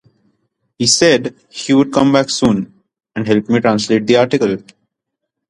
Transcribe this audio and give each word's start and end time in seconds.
He 0.79 0.87
said 0.87 1.35
he 1.51 1.73
would 1.75 1.93
come 1.93 2.11
back 2.11 2.31
soon 2.31 2.73
and 3.15 3.27
help 3.27 3.47
me 3.49 3.59
translate 3.59 4.07
the 4.07 4.15
article. 4.17 4.57